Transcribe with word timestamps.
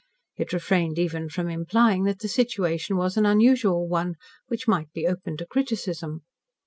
It 0.35 0.51
refrained 0.51 0.97
even 0.97 1.29
from 1.29 1.47
implying 1.47 2.05
that 2.05 2.17
the 2.21 2.27
situation 2.27 2.97
was 2.97 3.17
an 3.17 3.25
unusual 3.27 3.87
one, 3.87 4.15
which 4.47 4.67
might 4.67 4.91
be 4.93 5.05
open 5.05 5.37
to 5.37 5.45
criticism. 5.45 6.23